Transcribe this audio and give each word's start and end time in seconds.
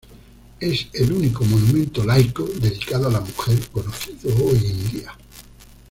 Es 0.59 0.87
el 0.93 1.11
único 1.13 1.45
monumento 1.45 2.03
laico, 2.03 2.41
dedicado 2.43 3.07
a 3.07 3.11
la 3.11 3.19
mujer, 3.21 3.59
conocido 3.69 4.31
hoy 4.47 4.57
en 4.65 4.89
día. 4.89 5.15